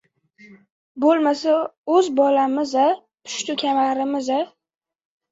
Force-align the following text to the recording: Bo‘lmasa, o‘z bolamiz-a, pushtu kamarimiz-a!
Bo‘lmasa, 1.03 1.51
o‘z 1.95 2.09
bolamiz-a, 2.19 2.85
pushtu 3.27 3.55
kamarimiz-a! 3.65 4.39